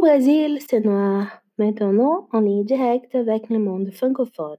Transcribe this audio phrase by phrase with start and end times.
[0.00, 1.42] Au Brésil, c'est noir.
[1.58, 4.56] Maintenant, en ligne directe avec le monde francophone.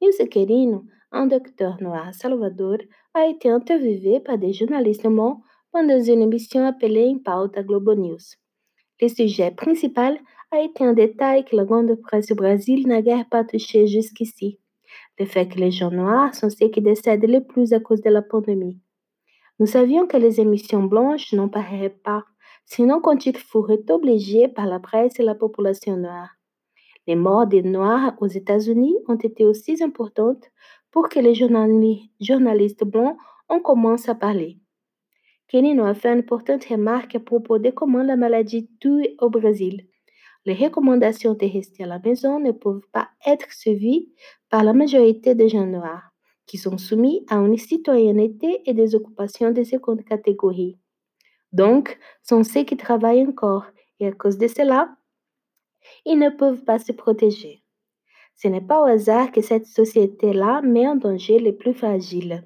[0.00, 2.76] Nilce Querino, un docteur noir Salvador,
[3.12, 8.20] a été interviewé par des journalistes allemands pendant une émission appelée Pauta Globo News.
[9.00, 10.20] Le sujet principal
[10.52, 14.60] a été un détail que la grande presse du Brésil n'a guère pas touché jusqu'ici.
[15.18, 18.10] Le fait que les gens noirs sont ceux qui décèdent le plus à cause de
[18.10, 18.78] la pandémie.
[19.58, 22.22] Nous savions que les émissions blanches n'en parleraient pas,
[22.70, 26.30] sinon quand il feraient obligés par la presse et la population noire.
[27.06, 30.44] Les morts des Noirs aux États-Unis ont été aussi importantes
[30.92, 33.16] pour que les journalistes blancs
[33.48, 34.58] en commencent à parler.
[35.48, 39.88] Kenino a fait une importante remarque à propos de comment la maladie tue au Brésil.
[40.46, 44.12] Les recommandations de rester à la maison ne peuvent pas être suivies
[44.48, 46.12] par la majorité des gens noirs,
[46.46, 50.78] qui sont soumis à une citoyenneté et des occupations de seconde catégorie.
[51.52, 53.64] Donc, sont ceux qui travaillent encore,
[53.98, 54.88] et à cause de cela,
[56.04, 57.62] ils ne peuvent pas se protéger.
[58.36, 62.44] Ce n'est pas au hasard que cette société-là met en danger les plus fragiles.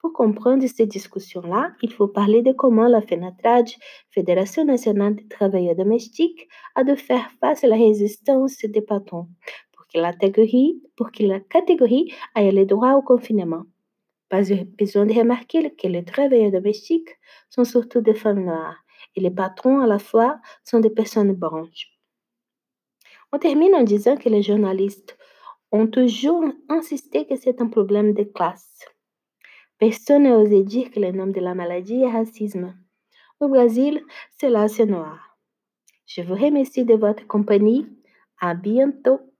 [0.00, 3.68] Pour comprendre ces discussions-là, il faut parler de comment la FENATRAD,
[4.10, 9.28] Fédération nationale des travailleurs domestiques, a de faire face à la résistance des patrons
[9.72, 13.64] pour que la catégorie, pour que la catégorie ait le droit au confinement.
[14.32, 14.44] Pas
[14.78, 17.10] besoin de remarquer que les travailleurs domestiques
[17.50, 18.82] sont surtout des femmes noires
[19.14, 21.90] et les patrons à la fois sont des personnes blanches.
[23.30, 25.18] On termine en disant que les journalistes
[25.70, 28.86] ont toujours insisté que c'est un problème de classe.
[29.76, 32.74] Personne n'a osé dire que le nom de la maladie est racisme.
[33.38, 34.02] Au Brésil,
[34.38, 35.36] c'est là, c'est noir.
[36.06, 37.86] Je vous remercie de votre compagnie.
[38.40, 39.31] À bientôt.